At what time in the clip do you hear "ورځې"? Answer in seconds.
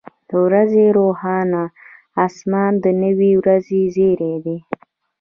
0.45-0.83, 3.41-3.81